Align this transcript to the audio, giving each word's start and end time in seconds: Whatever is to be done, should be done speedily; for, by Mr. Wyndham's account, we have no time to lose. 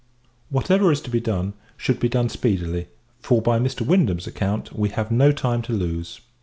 Whatever 0.49 0.91
is 0.91 0.99
to 1.01 1.11
be 1.11 1.19
done, 1.19 1.53
should 1.77 1.99
be 1.99 2.09
done 2.09 2.27
speedily; 2.27 2.87
for, 3.19 3.39
by 3.39 3.59
Mr. 3.59 3.81
Wyndham's 3.85 4.25
account, 4.25 4.73
we 4.75 4.89
have 4.89 5.11
no 5.11 5.31
time 5.31 5.61
to 5.61 5.73
lose. 5.73 6.21